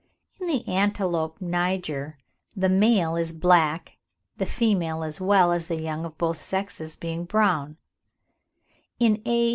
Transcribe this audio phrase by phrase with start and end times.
[0.39, 2.17] In the Antilope niger
[2.55, 3.97] the male is black,
[4.37, 7.77] the female, as well as the young of both sexes, being brown;
[8.99, 9.49] in A.